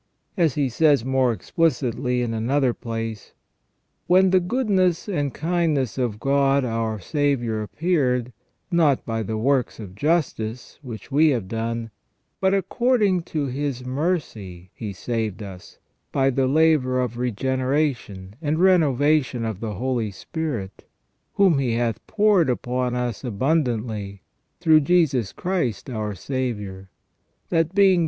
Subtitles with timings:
[0.35, 3.33] As he says more explicitly in another place:"
[4.07, 8.33] When the goodness and kindness of God our Saviour appeared,
[8.71, 11.91] not by the works of justice, which we have done,
[12.39, 15.77] but according to His mercy He saved us,
[16.11, 20.83] by the laver of regene ration and renovation of the Holy Ghost,
[21.35, 24.23] whom He hath poured upon us abundantly,
[24.59, 26.89] through Jesus Christ our Saviour:
[27.49, 27.99] that being 348 THE REGENERATION OF MAN.